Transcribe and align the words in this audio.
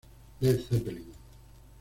Led 0.41 0.57
Zeppelin 0.65 1.13